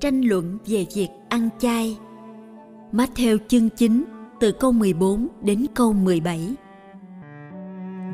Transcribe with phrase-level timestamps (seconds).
[0.00, 1.98] Tranh luận về việc ăn chay.
[2.92, 4.04] Matthew chương 9
[4.40, 6.54] từ câu 14 đến câu 17.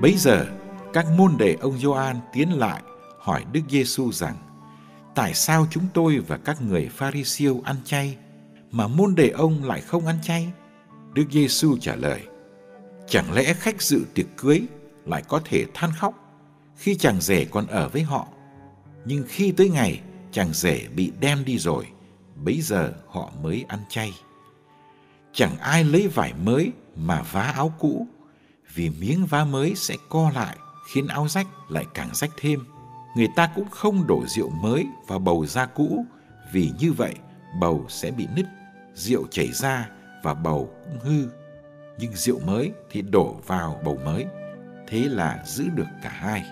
[0.01, 0.47] Bấy giờ,
[0.93, 2.83] các môn đệ ông Gioan tiến lại
[3.19, 4.37] hỏi Đức Giêsu rằng:
[5.15, 8.17] Tại sao chúng tôi và các người Pharisêu ăn chay
[8.71, 10.49] mà môn đệ ông lại không ăn chay?
[11.13, 12.21] Đức Giêsu trả lời:
[13.09, 14.63] Chẳng lẽ khách dự tiệc cưới
[15.05, 16.15] lại có thể than khóc
[16.77, 18.29] khi chàng rể còn ở với họ?
[19.05, 20.01] Nhưng khi tới ngày
[20.37, 21.87] chàng rể bị đem đi rồi,
[22.45, 24.13] bấy giờ họ mới ăn chay.
[25.33, 28.07] Chẳng ai lấy vải mới mà vá áo cũ,
[28.75, 30.57] vì miếng vá mới sẽ co lại,
[30.93, 32.65] khiến áo rách lại càng rách thêm.
[33.17, 36.05] Người ta cũng không đổ rượu mới vào bầu da cũ,
[36.53, 37.15] vì như vậy
[37.61, 38.47] bầu sẽ bị nứt,
[38.95, 39.89] rượu chảy ra
[40.23, 41.29] và bầu cũng hư.
[41.99, 44.27] Nhưng rượu mới thì đổ vào bầu mới,
[44.89, 46.45] thế là giữ được cả hai.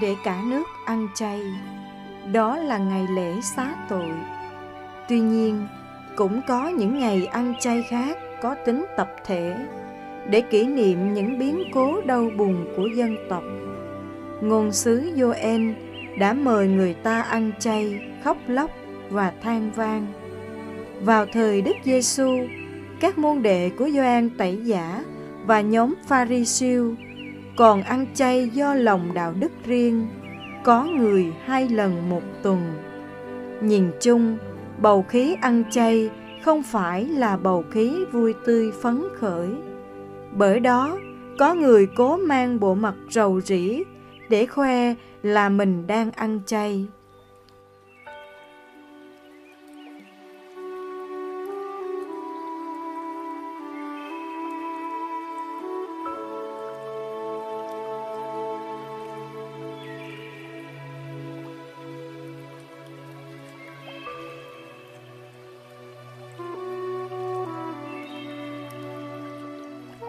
[0.00, 1.40] Để cả nước ăn chay.
[2.32, 4.12] Đó là ngày lễ xá tội.
[5.08, 5.66] Tuy nhiên,
[6.16, 9.56] cũng có những ngày ăn chay khác có tính tập thể
[10.30, 13.42] để kỷ niệm những biến cố đau buồn của dân tộc.
[14.40, 15.74] Ngôn sứ Joel
[16.18, 18.70] đã mời người ta ăn chay, khóc lóc
[19.10, 20.06] và than vang.
[21.00, 22.28] Vào thời Đức Giêsu,
[23.00, 25.04] các môn đệ của Gioan Tẩy Giả
[25.46, 26.94] và nhóm Pharisêu
[27.58, 30.08] còn ăn chay do lòng đạo đức riêng,
[30.64, 32.60] có người hai lần một tuần.
[33.60, 34.38] Nhìn chung,
[34.78, 36.10] bầu khí ăn chay
[36.44, 39.48] không phải là bầu khí vui tươi phấn khởi.
[40.32, 40.98] Bởi đó,
[41.38, 43.82] có người cố mang bộ mặt rầu rĩ
[44.30, 46.86] để khoe là mình đang ăn chay.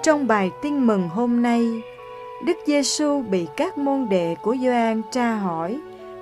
[0.04, 1.81] Trong bài tin mừng hôm nay,
[2.46, 5.80] Đức Giêsu bị các môn đệ của Gioan tra hỏi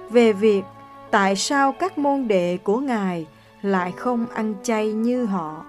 [0.09, 0.63] về việc
[1.12, 3.25] tại sao các môn đệ của Ngài
[3.62, 5.65] lại không ăn chay như họ.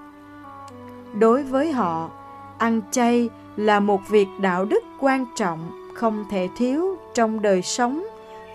[1.19, 2.10] Đối với họ,
[2.58, 8.06] ăn chay là một việc đạo đức quan trọng không thể thiếu trong đời sống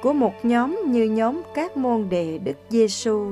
[0.01, 3.31] của một nhóm như nhóm các môn đệ Đức Giêsu.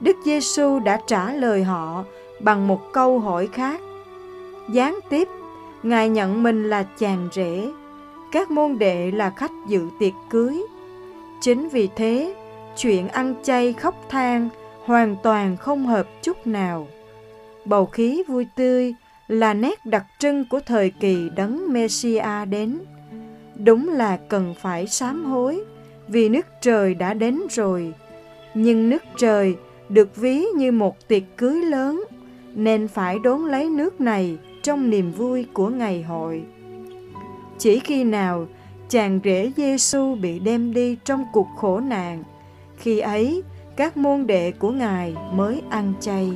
[0.00, 2.04] Đức Giêsu đã trả lời họ
[2.40, 3.80] bằng một câu hỏi khác
[4.68, 5.28] Gián tiếp,
[5.82, 7.70] Ngài nhận mình là chàng rể,
[8.32, 10.62] các môn đệ là khách dự tiệc cưới.
[11.40, 12.34] Chính vì thế,
[12.76, 14.48] chuyện ăn chay khóc than
[14.84, 16.88] hoàn toàn không hợp chút nào.
[17.64, 18.94] Bầu khí vui tươi
[19.28, 22.78] là nét đặc trưng của thời kỳ đấng Messia đến.
[23.56, 25.64] Đúng là cần phải sám hối
[26.08, 27.92] vì nước trời đã đến rồi.
[28.54, 29.56] Nhưng nước trời
[29.88, 32.04] được ví như một tiệc cưới lớn
[32.54, 36.42] nên phải đốn lấy nước này trong niềm vui của ngày hội.
[37.58, 38.46] Chỉ khi nào
[38.88, 42.24] chàng rể Giêsu bị đem đi trong cuộc khổ nạn,
[42.76, 43.42] khi ấy
[43.76, 46.30] các môn đệ của Ngài mới ăn chay.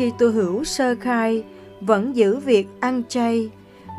[0.00, 1.44] Kitô hữu sơ khai
[1.80, 3.50] vẫn giữ việc ăn chay,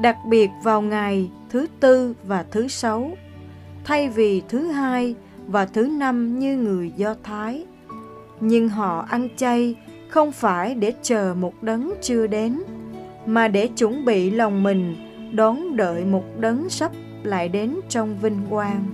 [0.01, 3.11] đặc biệt vào ngày thứ tư và thứ sáu,
[3.83, 5.15] thay vì thứ hai
[5.47, 7.65] và thứ năm như người Do Thái.
[8.39, 9.75] Nhưng họ ăn chay
[10.09, 12.59] không phải để chờ một đấng chưa đến,
[13.25, 14.95] mà để chuẩn bị lòng mình
[15.35, 16.91] đón đợi một đấng sắp
[17.23, 18.85] lại đến trong vinh quang.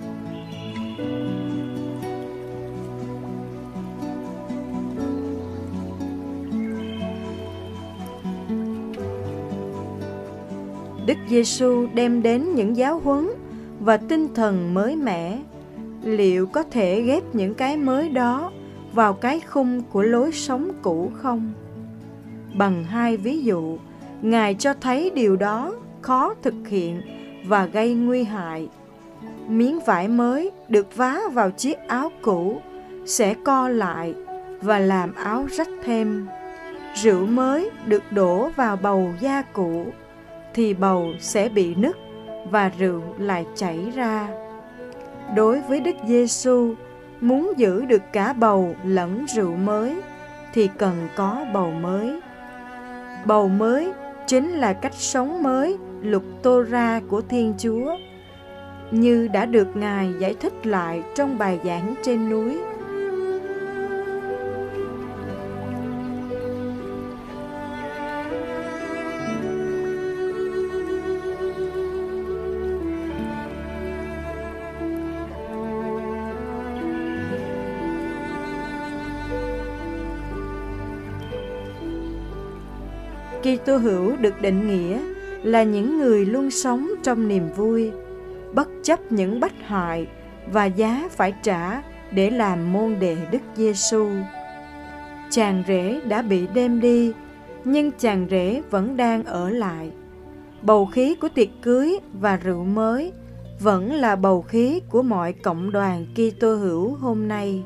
[11.07, 13.29] Đức Giêsu đem đến những giáo huấn
[13.79, 15.39] và tinh thần mới mẻ.
[16.03, 18.51] Liệu có thể ghép những cái mới đó
[18.93, 21.53] vào cái khung của lối sống cũ không?
[22.53, 23.77] Bằng hai ví dụ,
[24.21, 27.01] Ngài cho thấy điều đó khó thực hiện
[27.45, 28.69] và gây nguy hại.
[29.47, 32.61] Miếng vải mới được vá vào chiếc áo cũ
[33.05, 34.13] sẽ co lại
[34.61, 36.27] và làm áo rách thêm.
[36.95, 39.85] Rượu mới được đổ vào bầu da cũ
[40.57, 41.97] thì bầu sẽ bị nứt
[42.51, 44.27] và rượu lại chảy ra.
[45.35, 46.73] Đối với Đức Giêsu,
[47.21, 50.01] muốn giữ được cả bầu lẫn rượu mới
[50.53, 52.19] thì cần có bầu mới.
[53.25, 53.93] Bầu mới
[54.27, 57.97] chính là cách sống mới lục tô ra của Thiên Chúa,
[58.91, 62.57] như đã được Ngài giải thích lại trong bài giảng trên núi.
[83.47, 84.99] Kitô hữu được định nghĩa
[85.43, 87.91] là những người luôn sống trong niềm vui,
[88.53, 90.07] bất chấp những bất hại
[90.51, 94.07] và giá phải trả để làm môn đệ Đức Giêsu.
[95.29, 97.13] Chàng rể đã bị đem đi,
[97.63, 99.91] nhưng chàng rể vẫn đang ở lại.
[100.61, 103.11] Bầu khí của tiệc cưới và rượu mới
[103.59, 107.63] vẫn là bầu khí của mọi cộng đoàn Kitô hữu hôm nay.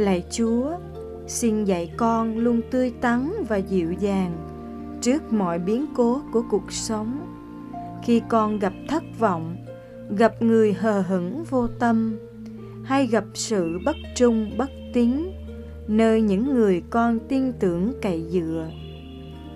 [0.00, 0.70] Lạy Chúa,
[1.26, 4.32] xin dạy con luôn tươi tắn và dịu dàng
[5.00, 7.20] trước mọi biến cố của cuộc sống.
[8.02, 9.56] Khi con gặp thất vọng,
[10.18, 12.16] gặp người hờ hững vô tâm,
[12.84, 15.30] hay gặp sự bất trung bất tín,
[15.88, 18.70] nơi những người con tin tưởng cậy dựa.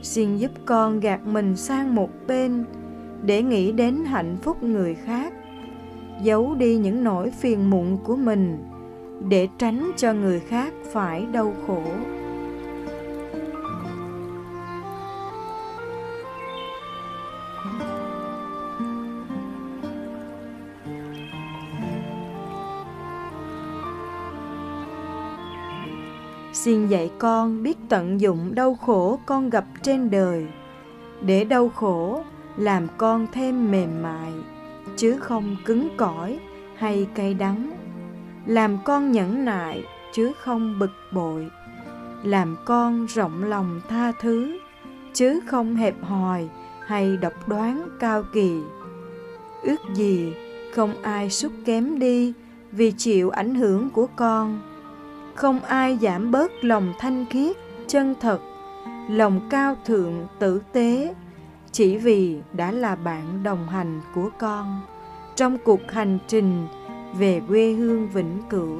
[0.02, 2.64] Xin giúp con gạt mình sang một bên
[3.22, 5.32] để nghĩ đến hạnh phúc người khác,
[6.22, 8.58] giấu đi những nỗi phiền muộn của mình
[9.20, 11.82] để tránh cho người khác phải đau khổ.
[26.52, 30.46] Xin dạy con biết tận dụng đau khổ con gặp trên đời.
[31.20, 32.22] Để đau khổ,
[32.56, 34.32] làm con thêm mềm mại,
[34.96, 36.38] chứ không cứng cỏi
[36.76, 37.83] hay cay đắng
[38.46, 41.50] làm con nhẫn nại, chứ không bực bội.
[42.22, 44.58] Làm con rộng lòng tha thứ,
[45.12, 46.48] chứ không hẹp hòi
[46.86, 48.60] hay độc đoán cao kỳ.
[49.62, 50.34] Ước gì
[50.74, 52.32] không ai xúc kém đi
[52.72, 54.60] vì chịu ảnh hưởng của con.
[55.34, 58.38] Không ai giảm bớt lòng thanh khiết, chân thật,
[59.10, 61.14] lòng cao thượng tử tế,
[61.72, 64.80] chỉ vì đã là bạn đồng hành của con.
[65.36, 66.66] Trong cuộc hành trình
[67.18, 68.78] về quê hương vĩnh cửu.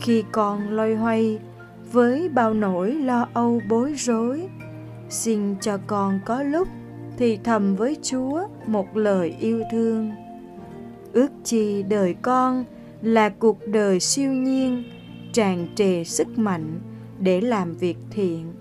[0.00, 1.38] Khi con loay hoay
[1.92, 4.48] với bao nỗi lo âu bối rối,
[5.08, 6.68] xin cho con có lúc
[7.16, 10.10] thì thầm với chúa một lời yêu thương.
[11.12, 12.64] Ước chi đời con
[13.02, 14.84] là cuộc đời siêu nhiên,
[15.32, 16.80] tràn trề sức mạnh
[17.18, 18.52] để làm việc thiện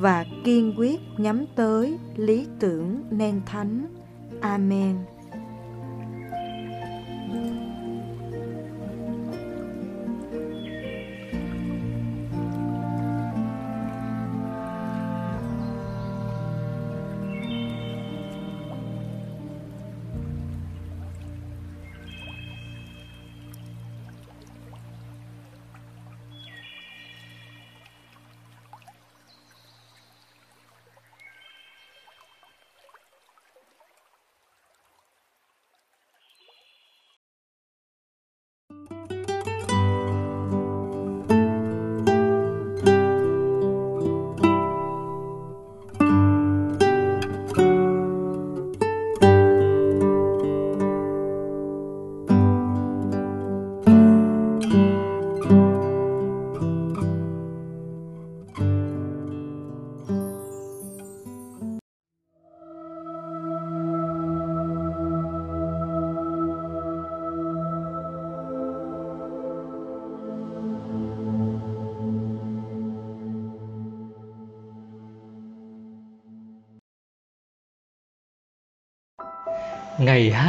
[0.00, 3.86] và kiên quyết nhắm tới lý tưởng nên thánh.
[4.40, 4.96] Amen.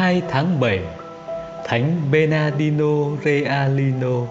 [0.08, 0.80] 2 tháng 7
[1.66, 4.28] Thánh Bernardino Realino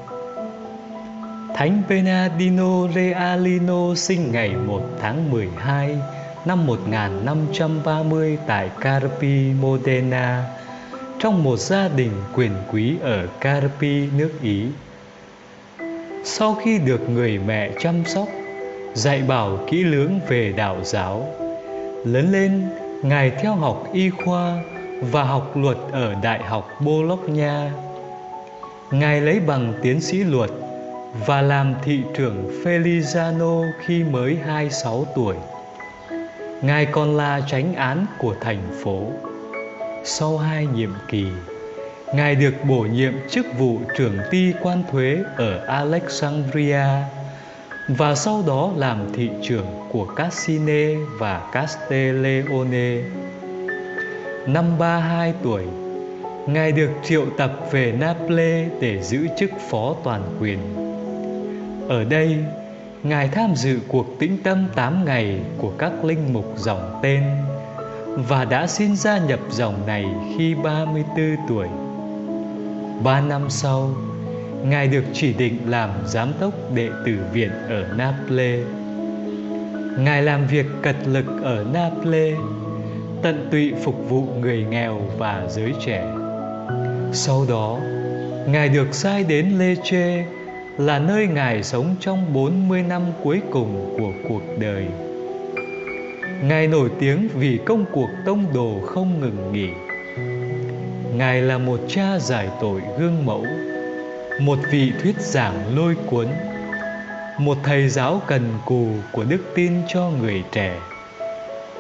[1.55, 5.99] Thánh Bernardino Realino sinh ngày 1 tháng 12
[6.45, 10.45] năm 1530 tại Carpi, Modena
[11.19, 14.67] trong một gia đình quyền quý ở Carpi, nước Ý.
[16.25, 18.29] Sau khi được người mẹ chăm sóc,
[18.95, 21.29] dạy bảo kỹ lưỡng về đạo giáo,
[22.05, 22.69] lớn lên
[23.03, 24.63] Ngài theo học y khoa
[25.01, 27.71] và học luật ở Đại học Bologna.
[28.91, 30.51] Ngài lấy bằng tiến sĩ luật
[31.27, 35.35] và làm thị trưởng felizano khi mới 26 tuổi.
[36.63, 39.03] Ngài còn là tránh án của thành phố.
[40.05, 41.27] Sau hai nhiệm kỳ,
[42.15, 46.85] Ngài được bổ nhiệm chức vụ trưởng ty quan thuế ở Alexandria
[47.89, 53.03] và sau đó làm thị trưởng của Cassine và Castelleone.
[54.47, 55.63] Năm 32 tuổi,
[56.47, 60.59] Ngài được triệu tập về Naples để giữ chức phó toàn quyền.
[61.89, 62.37] Ở đây,
[63.03, 67.23] Ngài tham dự cuộc tĩnh tâm 8 ngày của các linh mục dòng tên
[68.29, 70.05] và đã xin gia nhập dòng này
[70.39, 71.69] khi 34 tuổi.
[73.05, 73.91] Ba năm sau,
[74.65, 78.67] Ngài được chỉ định làm giám đốc đệ tử viện ở Naples.
[79.99, 82.39] Ngài làm việc cật lực ở Naples
[83.23, 86.05] tận tụy phục vụ người nghèo và giới trẻ.
[87.13, 87.79] Sau đó,
[88.47, 90.25] Ngài được sai đến lê chê
[90.79, 94.87] là nơi Ngài sống trong 40 năm cuối cùng của cuộc đời.
[96.43, 99.69] Ngài nổi tiếng vì công cuộc tông đồ không ngừng nghỉ.
[101.17, 103.45] Ngài là một cha giải tội gương mẫu,
[104.41, 106.27] một vị thuyết giảng lôi cuốn,
[107.39, 110.81] một thầy giáo cần cù của đức tin cho người trẻ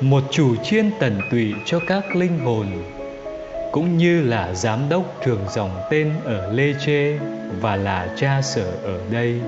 [0.00, 2.66] một chủ chiên tận tụy cho các linh hồn,
[3.72, 7.18] cũng như là giám đốc trường dòng tên ở Lê Chê
[7.60, 9.40] và là cha sở ở đây.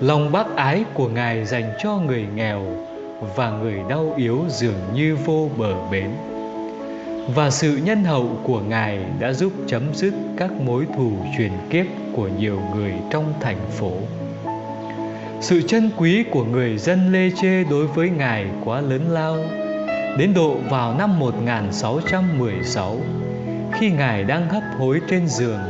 [0.00, 2.62] Lòng bác ái của Ngài dành cho người nghèo
[3.36, 6.10] và người đau yếu dường như vô bờ bến.
[7.34, 11.86] Và sự nhân hậu của Ngài đã giúp chấm dứt các mối thù truyền kiếp
[12.16, 13.92] của nhiều người trong thành phố.
[15.40, 19.36] Sự chân quý của người dân Lê Chê đối với Ngài quá lớn lao.
[20.18, 22.96] Đến độ vào năm 1616
[23.72, 25.60] Khi Ngài đang hấp hối trên giường,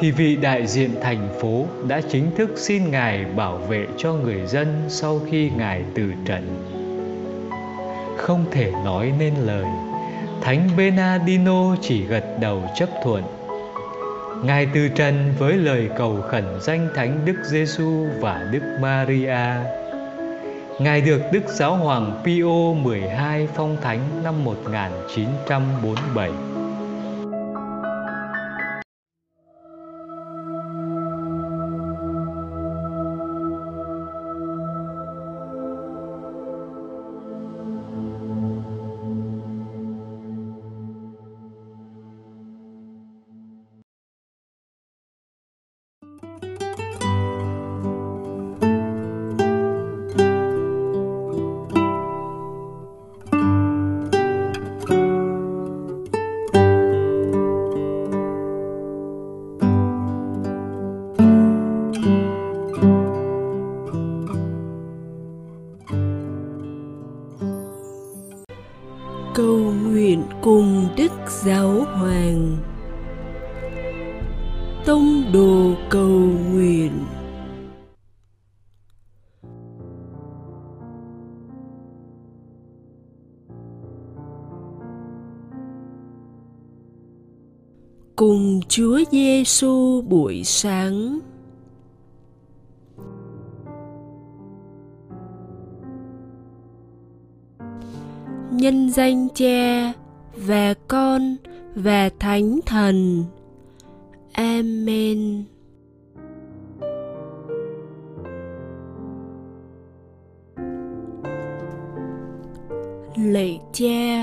[0.00, 4.46] Thì vị đại diện thành phố đã chính thức xin Ngài bảo vệ cho người
[4.46, 6.70] dân sau khi Ngài từ trần.
[8.16, 9.66] Không thể nói nên lời,
[10.40, 13.43] Thánh Benadino chỉ gật đầu chấp thuận.
[14.44, 19.46] Ngài từ trần với lời cầu khẩn danh Thánh Đức Giêsu và Đức Maria.
[20.80, 26.53] Ngài được Đức Giáo hoàng Pio 12 phong thánh năm 1947.
[88.16, 91.18] Cùng Chúa Giêsu buổi sáng.
[98.52, 99.92] Nhân danh Cha
[100.36, 101.36] và Con
[101.74, 103.24] và Thánh Thần.
[104.32, 105.44] Amen.
[113.16, 114.13] Lạy Cha,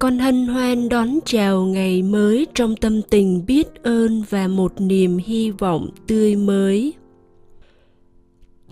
[0.00, 5.18] con hân hoan đón chào ngày mới trong tâm tình biết ơn và một niềm
[5.18, 6.92] hy vọng tươi mới.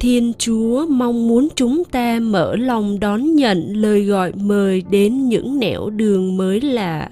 [0.00, 5.58] Thiên chúa mong muốn chúng ta mở lòng đón nhận lời gọi mời đến những
[5.58, 7.10] nẻo đường mới lạ,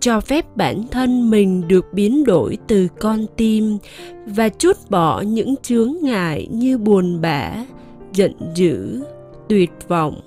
[0.00, 3.78] cho phép bản thân mình được biến đổi từ con tim
[4.26, 7.64] và chút bỏ những chướng ngại như buồn bã,
[8.12, 9.00] giận dữ,
[9.48, 10.20] tuyệt vọng,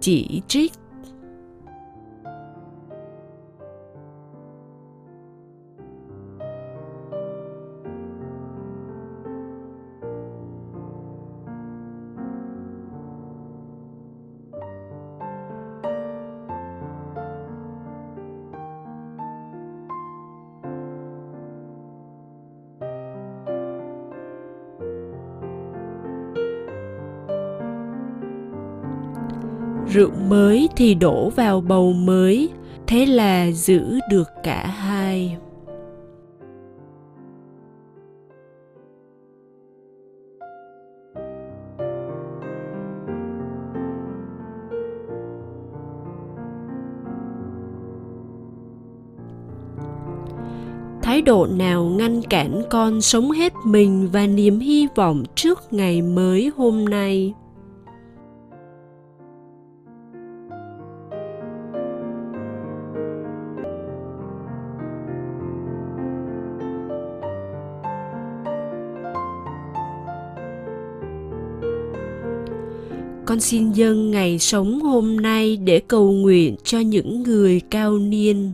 [0.00, 0.72] chỉ trích
[29.92, 32.48] rượu mới thì đổ vào bầu mới,
[32.86, 35.36] thế là giữ được cả hai.
[51.02, 56.02] Thái độ nào ngăn cản con sống hết mình và niềm hy vọng trước ngày
[56.02, 57.34] mới hôm nay?
[73.40, 78.52] Con xin dâng ngày sống hôm nay để cầu nguyện cho những người cao niên.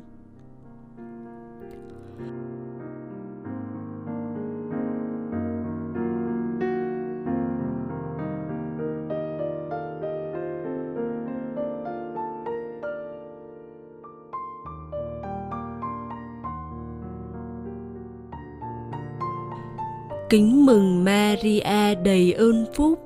[20.31, 23.06] Kính mừng maria đầy ơn phúc